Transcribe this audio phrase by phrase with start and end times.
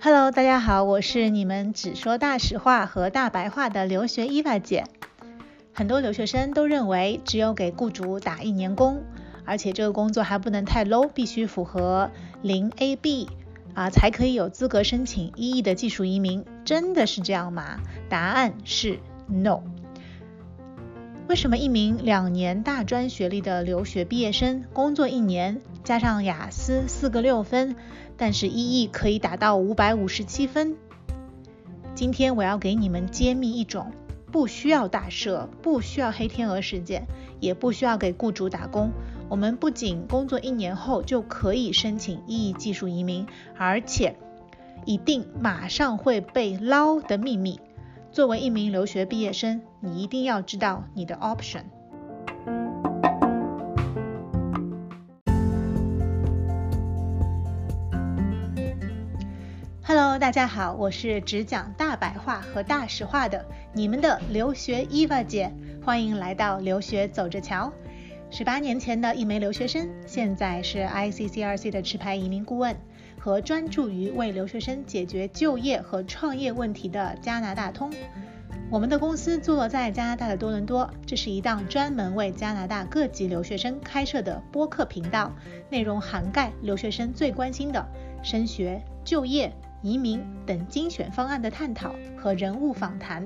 [0.00, 4.82] Hello，大家好，我是你们只说大实话和大白话的留学伊娃姐。
[5.72, 9.04] 很多留学生都认为，只有给雇主打一年工，
[9.44, 12.10] 而且这个工作还不能太 low，必须符合
[12.42, 13.28] 零 AB
[13.74, 16.44] 啊，才可以有资格申请 EE 的技术移民。
[16.64, 17.78] 真的是这样吗？
[18.08, 18.98] 答案是
[19.28, 19.62] no。
[21.26, 27.76] 为什么一名两年大专学历的留学毕业生，工作一年加上雅思四个六分？
[28.16, 30.76] 但是 EE 可以达到五百五十七分。
[31.94, 33.90] 今天我要给你们揭秘一种
[34.30, 37.06] 不需要大社、不需要黑天鹅事件，
[37.40, 38.92] 也不需要给雇主打工，
[39.30, 44.14] 我们不仅工作一年后就可以申请 EE 技术移民，而且
[44.84, 47.58] 一定马上会被捞的秘密。
[48.14, 51.64] 作为一名留学毕业生，你一定要知道你的 option。
[59.82, 65.52] Hello，大家好，我是只讲大白话和大实话的你们的留学伊娃姐，
[65.84, 67.72] 欢迎来到留学走着瞧。
[68.36, 72.76] 十八年前的一枚留学生，现在是 ICCRC 的持牌移民顾问
[73.16, 77.92] 和专注于为留学生解决就业和创业问题的加拿大通。
[78.68, 85.30] 我们的公司坐落在加拿大的多伦多，这是一档专门为加拿大各级留学生开设的播客频道，
[85.70, 87.86] 内容涵盖留学生最关心的
[88.24, 89.52] 升学、就业。
[89.80, 93.24] 移民等精选方案的探讨和人物访谈。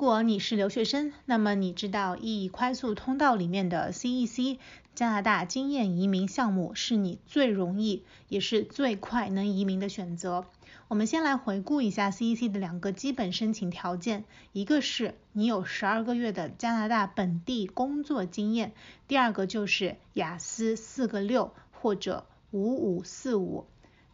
[0.00, 4.56] 如果你是留学生，那么你知道 E 快速通道里面的 CEC
[4.94, 10.46] 加拿大经验移民项目是你最容易也是最快能移民的选择。
[10.88, 18.72] 我们先来回顾一下 CEC 的两个基本申请条件，一个是你有十二个月的加拿大本地工作经验，
[19.06, 23.66] 第二个就是雅思四个六或者五五四五。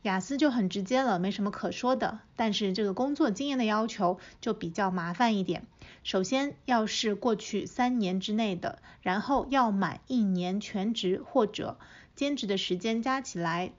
[0.03, 5.67] 雅思就很直接了，没什么可说的，但是这个工作经验的要求就比较麻烦一点。
[6.05, 11.77] 首先要是过去三年之内的，然后要满一年全职或者
[12.15, 13.73] 兼职的时间加起来。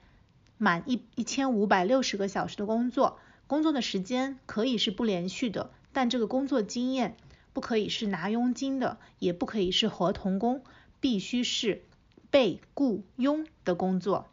[0.60, 7.16] 满一一千五百六十个小时的工作，工作的时间可以是不连续的，但这个工作经验
[7.52, 10.64] 不可以是拿佣金的，也不可以是合同工，
[10.98, 11.84] 必须是
[12.30, 14.26] 被雇佣的工作。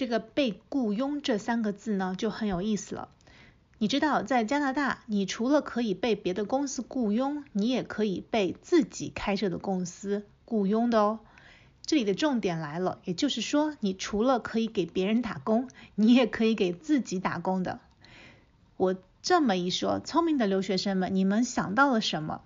[0.00, 3.10] 这个被雇佣这三个字呢就很有意思了。
[3.76, 11.20] 你知道，在加拿大，你除了可以被别的公司雇佣，你也可以被自己开设的公司雇佣的哦。
[11.84, 17.78] 这里的重点来了，也就是说，你除了可以给别人打工，你也可以给自己打工的。
[18.78, 22.40] 我这么一说，聪明的留学生们，你们想到了什么？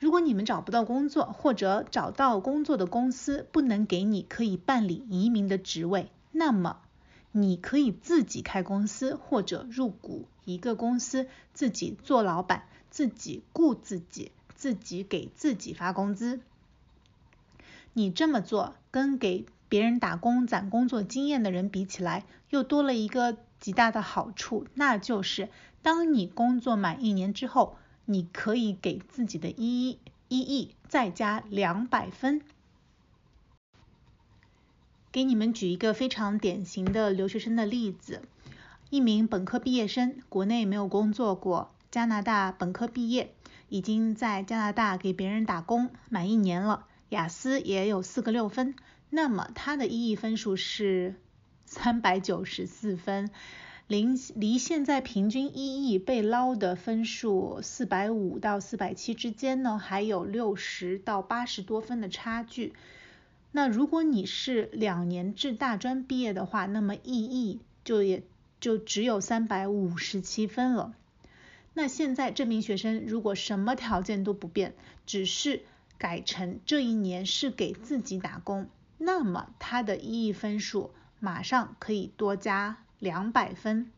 [0.00, 6.78] 如果你们找不到工作，或者找到工作的公司不能给你可以办理移民的职位，那么
[7.32, 16.40] 你可以自己开公司，或者入股一个公司，自己做老板，自己雇自己，自己给自己发工资。
[17.92, 25.50] 你这么做跟给别人打工攒工作经验的人比起来，又多了一个极大的好处，那就是
[25.82, 27.76] 当你工作满一年之后，
[28.12, 29.98] 你可以给自己的 EE
[30.28, 32.42] EE 再加两百分。
[35.12, 38.22] 给你们举一个非常典型的留学生的例子：
[38.90, 43.32] 一名本科毕业生，国内没有工作过，加拿大本科毕业，
[43.68, 46.86] 已经在加拿大给别人打工满一年了。
[47.10, 48.74] 雅思也有四个六分，
[49.08, 51.14] 那么他的 EE 分数是
[51.64, 53.30] 三百九十四分，
[53.90, 54.06] 离
[54.36, 62.72] 离现在平均一 E 被捞的分数四百五到四百七之间呢，还有六十到八十多分的差距。
[63.50, 68.22] 那如果你是两年制大专毕业的话，那么一 E 就也
[68.60, 70.94] 就只有三百五十七分了。
[71.74, 74.74] 那现在这名学生如果什么条件都不变，
[75.04, 75.62] 只是
[75.98, 78.68] 改成这一年是给自己打工，
[78.98, 83.90] 那么他的一 E 分数马上可以多加两百分，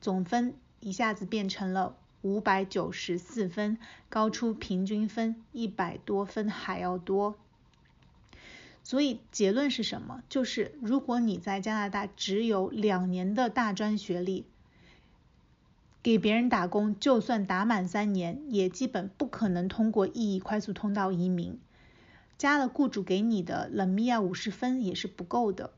[0.00, 3.76] 总分一下子变成了五百九十四分，
[4.08, 7.34] 高出平均分一百多分还要多。
[8.82, 10.22] 所以结论是什么？
[10.28, 14.46] 就是如果你在加拿大只有两年的大专学历，
[16.04, 21.58] 给别人打工，就算打满三年，也基本不可能通过 EE 快速通道移民。
[22.38, 25.72] 加了雇主给你的冷米亚五十分也是不够的，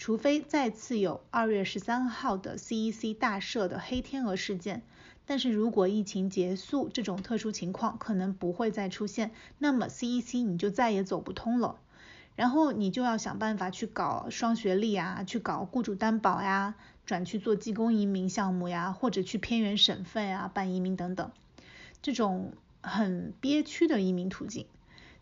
[0.00, 4.80] 除非再次有二月十三号的 CEC 大赦的黑天鹅事件。
[5.26, 11.78] 但是如果疫情结束，这种特殊情况可能不会再出现，那么 CEC 你就再也走不通了。
[12.34, 21.30] 然后你就要想办法去搞双学历啊，去搞雇主担保呀，转去做技工移民项目呀，或者去偏远省份啊办移民等等，
[22.00, 24.64] 这种很憋屈的移民途径。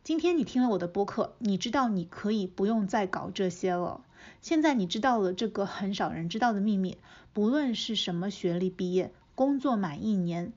[0.04, 4.00] 今天你听了我的播客，你知道你可以不用再搞这些了。
[4.40, 6.96] 现在你知道了这个很少人知道的秘密，
[7.34, 9.12] 不论是什么学历毕业。
[9.34, 10.52] 工作满一年，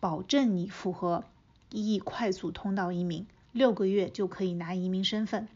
[0.00, 1.22] 保证你符合
[1.70, 5.46] 一亿快速通道移民，六个月就可以拿移民身份。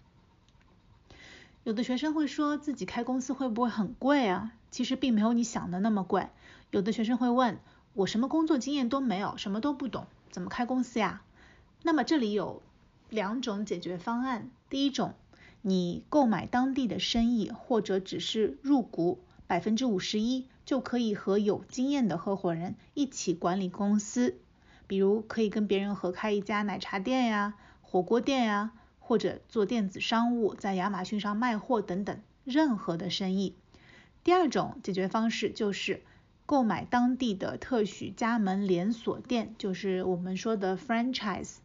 [1.65, 4.53] 有的学生会说自己开公司会不会很贵啊？
[4.71, 6.29] 其实并没有你想的那么贵。
[6.71, 7.59] 有的学生会问
[7.95, 11.23] 我什么工作经验都没有，什么都不懂，怎么开公司呀？
[11.83, 12.63] 那么这里有
[13.09, 14.51] 两种解决方案。
[14.69, 15.15] 第一种，
[15.63, 20.47] 你购买当地的生意，或者只是入股百分之五十一。
[20.67, 24.35] 就可以和有经验的合伙人一起管理公司，
[24.89, 33.55] 比如可以跟别人合开一家奶茶店呀、火锅店呀，或者做电子商务，在亚马逊上卖货等等，任何的生意。
[34.25, 36.03] 第二种解决方式就是
[36.47, 41.59] 购买当地的特许加盟连锁店，就是我们说的 franchise，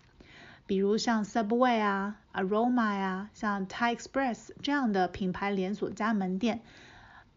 [0.66, 6.62] 比如像 Subway 啊、Aroma 呀、像 Thai Express 这样的品牌连锁加盟店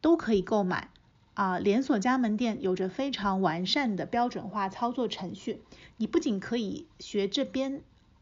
[0.00, 0.88] 都可以购买。
[1.34, 5.60] 啊，连锁加盟店有着非常完善的标准化操作程序。
[5.96, 7.80] 你不仅可以学这边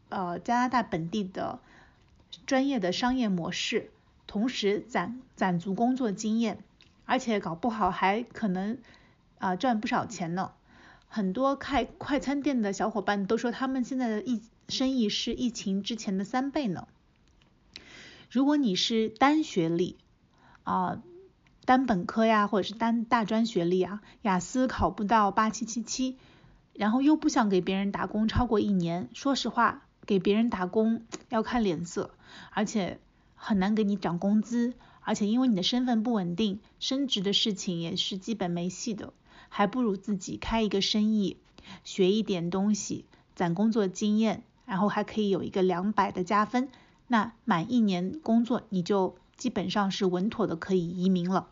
[0.09, 1.59] 呃加拿大本地的
[2.47, 3.91] 专业的商业模式，
[4.25, 6.57] 同时攒攒足工作经验，
[7.05, 8.79] 而且搞不好还可能
[9.37, 10.51] 啊赚不少钱呢。
[11.07, 16.87] 很多开快餐店的小伙伴都说，他们现在的疫生意是疫情之前的三倍呢。
[18.29, 19.97] 如果你是单学历
[20.63, 21.01] 啊。
[21.65, 26.17] 单本科呀，或者是单大专学历啊，雅思考不到八七七七，
[26.73, 32.11] 然后又不想给别人打工超过一年，说实话，给别人打工要看脸色，
[32.49, 32.99] 而且
[33.35, 39.13] 很难给你涨工资，而且因为你的身份不稳定，升职的事情也是基本没戏的，
[39.47, 41.37] 还不如自己开一个生意，
[41.85, 43.05] 学一点东西，
[43.35, 46.69] 攒工作经验，然后还可以有一个两百的加分，
[47.07, 51.47] 那满一年工作你就基本上是稳妥的可以移民了。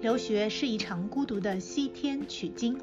[0.00, 2.78] 留学是一场孤独的西天取经，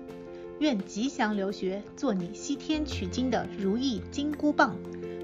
[0.59, 4.75] 愿吉祥留学做你西天取经的如意金箍棒。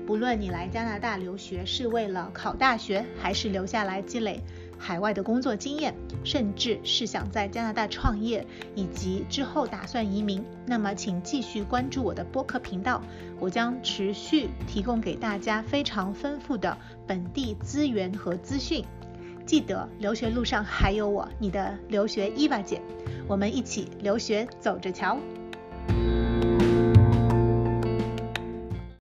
[0.07, 4.41] 不论你来加拿大留学是为了考大学，还是留下来积累
[4.79, 5.93] 海外的工作经验，
[6.23, 13.03] 甚至是想在加拿大创业，以及之后打算移民，那么请继续关注我的播客频道，
[13.37, 18.85] 我将持续提供给大家非常丰富的本地资源和资讯。
[19.45, 22.81] 记得留学路上还有我，你的留学伊娃姐，
[23.27, 25.17] 我们一起留学走着瞧。